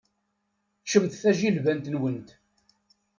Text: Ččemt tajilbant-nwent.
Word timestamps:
Ččemt 0.83 1.13
tajilbant-nwent. 1.21 2.29